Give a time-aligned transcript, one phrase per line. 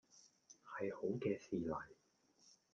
[0.65, 1.77] 係好嘅事嚟